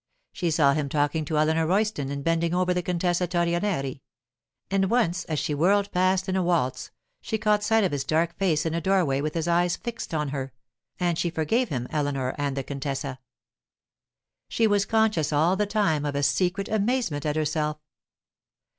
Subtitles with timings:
[0.33, 4.01] She saw him talking to Eleanor Royston and bending over the Contessa Torrenieri.
[4.71, 6.89] And once, as she whirled past in a waltz,
[7.21, 10.29] she caught sight of his dark face in a doorway with his eyes fixed on
[10.29, 10.53] her,
[10.99, 13.19] and she forgave him Eleanor and the contessa.
[14.49, 17.77] She was conscious all the time of a secret amazement at herself.